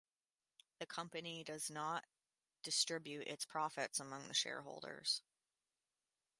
The 0.79 0.87
company 0.87 1.43
does 1.43 1.69
not 1.69 2.03
distribute 2.63 3.27
its 3.27 3.45
profits 3.45 3.99
among 3.99 4.27
the 4.29 4.33
shareholders. 4.33 5.21